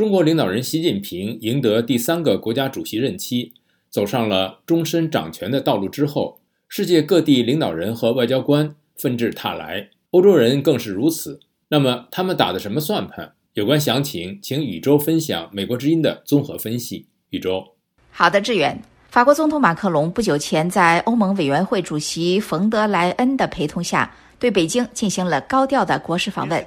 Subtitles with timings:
[0.00, 3.52] 中国领导人习近平赢得第三个国家主席任期，
[3.90, 11.40] 走上了终身掌权的道路之后，世界各地领导人和外交官纷至沓来，欧洲人更是如此。
[11.68, 13.34] 那么，他们打的什么算盘？
[13.52, 17.04] 有关详情，请宇宙分享美国之音的综合分析。
[17.28, 17.74] 宇宙，
[18.10, 18.82] 好的，志远。
[19.10, 26.66] 法国总统马克龙不久前在欧盟委员会主席冯德莱恩的陪同下，对北京进行了高调的国事访问。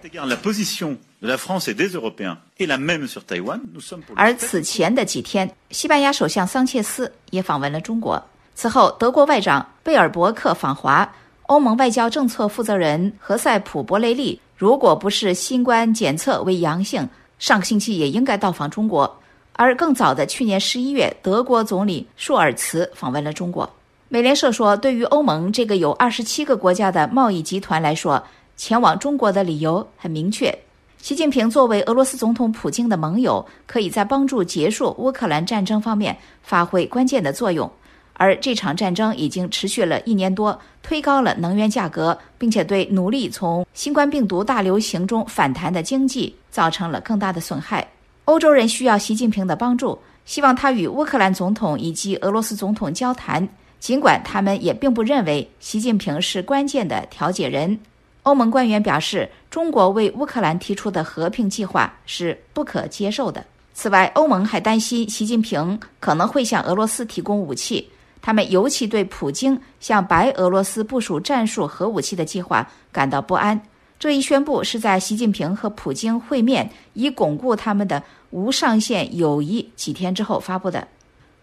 [4.15, 8.23] 而此前的几天，西班牙首相桑切斯也访问了中国。
[8.53, 11.12] 此后，德国外长贝尔伯克访华，
[11.48, 14.40] 欧盟外交政策负责人何塞普·博雷利。
[14.55, 17.09] 如果不是新冠检测为阳性，
[17.40, 19.20] 上个星期也应该到访中国。
[19.53, 23.67] 而更早的去年十一月，德国总理舒尔茨访问了中国。
[24.13, 28.23] 美联社说，对于欧盟这个有二十七个国家的贸易集团来说，
[28.55, 30.55] 前往中国的理由很明确：
[31.02, 37.68] 习近平作为俄罗斯总统普京的盟友，可以在帮助结束乌克兰战争方面发挥关键的作用。
[38.13, 47.87] 而这场战争已经持续了一年多，推高了能源价格，并且对努力从新冠病毒大流行中反弹的经济造成了更大的损害。
[48.26, 53.49] 欧洲人需要习近平的帮助，希望他与乌克兰总统以及俄罗斯总统交谈，
[53.84, 57.77] 尽管他们也并不认为习近平是关键的调解人。
[58.21, 63.45] 欧盟官员表示，中国为乌克兰提出的和平计划是不可接受的。
[63.73, 67.85] 此外，欧盟还担心习近平可能会向俄罗斯提供武器。
[68.22, 73.62] 他们尤其对普京向白俄罗斯部署战术核武器的计划感到不安。
[74.00, 80.88] 这一宣布是在习近平和普京会面，以巩固他们的无上限友谊几天之后发布的。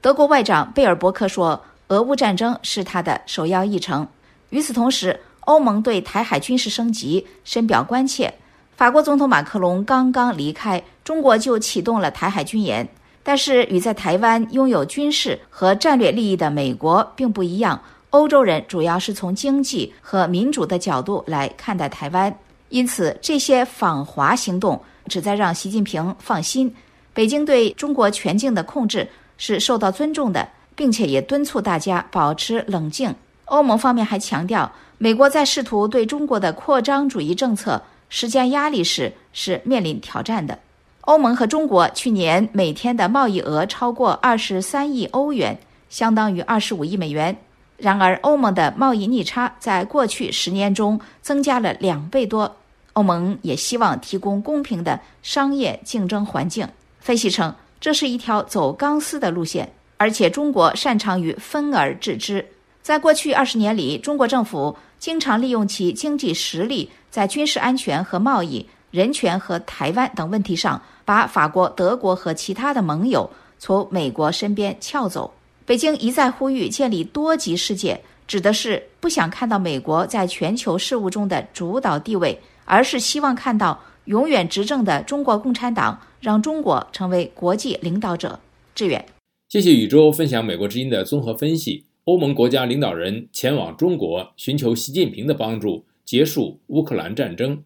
[0.01, 4.09] 德国外长贝尔伯克说：“俄乌战争是他的首要议程。”
[4.51, 8.33] 与此同时，欧盟对台海军事升级深表关切。
[8.77, 12.89] 法国总统马克龙刚刚离开，中国就启动了台海军演。
[13.23, 22.35] 但是与在台湾拥有军事和战略利益的美国并不一样，欧洲人主要是从经济和民主的角度来看待台湾，
[22.71, 26.75] 因此这些访华行动旨在让习近平放心，
[27.13, 30.49] 北京对中国全境的控制是受到尊重的，
[30.81, 33.15] 并且也敦促大家保持冷静。
[33.45, 40.59] 欧盟方面还强调，美国在试图对中国的扩张主义政策施加压力时是面临挑战的。
[41.03, 45.59] 欧盟和中国去年每天的贸易额超过二十三亿欧元，
[45.91, 47.37] 相当于二十五亿美元。
[47.77, 52.57] 然而，欧盟的贸易逆差在过去十年中增加了两倍多。
[52.95, 56.67] 欧盟也希望提供公平的商业竞争环境。
[57.01, 59.71] 分析称，这是一条走钢丝的路线，
[60.01, 62.43] 而且中国擅长于分而治之。
[62.81, 68.67] 在过去二十年里，中国政府经常利用其经济实力，在军事安全和贸易。
[68.91, 73.29] 人权和台湾等问题上，把法国、德国和其他的盟友
[73.59, 75.31] 从美国身边撬走。
[75.67, 88.41] 北京一再呼吁建立多极世界，指的是不想看到美国在全球事务中的主导地位，而是希望看到永远执政的中国共产党让中国成为国际领导者。
[88.75, 89.05] 志远，
[89.51, 91.85] 谢谢宇宙分享美国之音的综合分析。
[92.05, 97.65] 欧盟国家领导人前往中国寻求习近平的帮助，结束乌克兰战争。